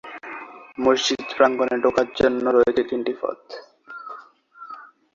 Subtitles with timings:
[0.79, 3.41] মসজিদ প্রাঙ্গণে ঢোকার জন্য রয়েছে তিনটি পথ।